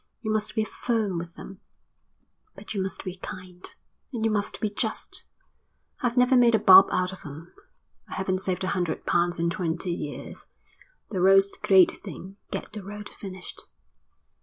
You 0.23 0.31
must 0.31 0.55
be 0.55 0.63
firm 0.63 1.19
with 1.19 1.35
them, 1.35 1.59
but 2.55 2.73
you 2.73 2.81
must 2.81 3.03
be 3.03 3.17
kind. 3.17 3.63
And 4.11 4.25
you 4.25 4.31
must 4.31 4.59
be 4.59 4.71
just. 4.71 5.25
I've 5.99 6.17
never 6.17 6.35
made 6.35 6.55
a 6.55 6.59
bob 6.59 6.87
out 6.91 7.13
of 7.13 7.21
them. 7.21 7.53
I 8.07 8.15
haven't 8.15 8.39
saved 8.39 8.63
a 8.63 8.69
hundred 8.69 9.05
pounds 9.05 9.37
in 9.37 9.51
twenty 9.51 9.91
years. 9.91 10.47
The 11.11 11.21
road's 11.21 11.51
the 11.51 11.59
great 11.61 11.91
thing. 11.91 12.37
Get 12.49 12.73
the 12.73 12.81
road 12.81 13.09
finished." 13.09 13.65